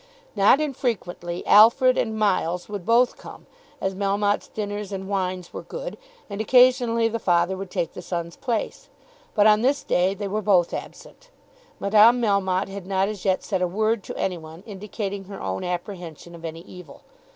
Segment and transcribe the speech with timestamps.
[0.35, 3.45] Not unfrequently "Alfred" and Miles would both come,
[3.79, 5.95] as Melmotte's dinners and wines were good,
[6.27, 8.89] and occasionally the father would take the son's place,
[9.35, 11.29] but on this day they were both absent.
[11.79, 15.63] Madame Melmotte had not as yet said a word to any one indicating her own
[15.63, 17.03] apprehension of any evil.